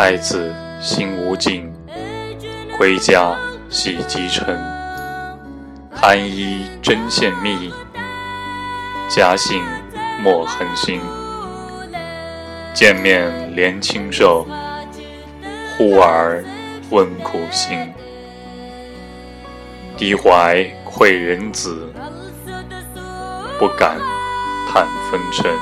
[0.00, 1.70] 爱子心无尽，
[2.78, 3.49] 归家。
[3.70, 4.58] 喜积尘。
[5.94, 7.72] 寒衣针线密，
[9.08, 9.62] 家信
[10.20, 11.00] 莫横行。
[12.74, 14.44] 见面怜清瘦，
[15.76, 16.44] 呼儿
[16.90, 17.92] 问苦心。
[19.96, 21.92] 低怀愧人子，
[23.56, 23.98] 不敢
[24.68, 25.54] 叹风尘。